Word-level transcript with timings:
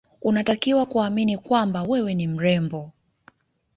Unatakiwa 0.21 0.85
kuamini 0.85 1.37
kwamba 1.37 1.83
wewe 1.83 2.13
ni 2.15 2.27
mrembo 2.27 2.91